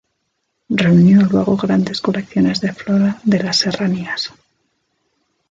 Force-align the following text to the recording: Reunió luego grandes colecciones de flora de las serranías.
Reunió 0.81 1.21
luego 1.27 1.55
grandes 1.55 2.01
colecciones 2.01 2.59
de 2.59 2.73
flora 2.73 3.19
de 3.23 3.43
las 3.43 3.57
serranías. 3.57 4.31